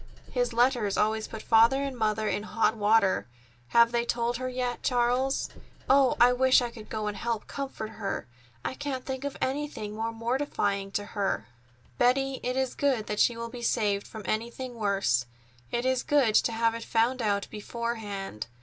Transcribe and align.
His 0.31 0.51
letters 0.51 0.97
always 0.97 1.27
put 1.27 1.43
Father 1.43 1.83
and 1.83 1.95
Mother 1.95 2.27
in 2.27 2.41
hot 2.41 2.75
water. 2.75 3.27
Have 3.67 3.91
they 3.91 4.03
told 4.03 4.37
her 4.37 4.49
yet, 4.49 4.81
Charles? 4.81 5.47
Oh, 5.87 6.17
I 6.19 6.33
wish 6.33 6.59
I 6.59 6.71
could 6.71 6.89
go 6.89 7.05
and 7.05 7.15
help 7.15 7.45
comfort 7.45 7.89
her! 7.91 8.25
I 8.65 8.73
can't 8.73 9.05
think 9.05 9.23
of 9.23 9.37
anything 9.41 9.93
more 9.95 10.11
mortifying 10.11 10.89
for 10.89 11.05
her." 11.05 11.49
"Betty, 11.99 12.39
it 12.41 12.57
is 12.57 12.73
good 12.73 13.05
that 13.05 13.19
she 13.19 13.37
will 13.37 13.49
be 13.49 13.61
saved 13.61 14.07
from 14.07 14.23
anything 14.25 14.73
worse. 14.73 15.27
It 15.69 15.85
is 15.85 16.01
good 16.01 16.33
to 16.33 16.51
have 16.51 16.73
it 16.73 16.83
found 16.83 17.21
out 17.21 17.47
beforehand." 17.51 18.47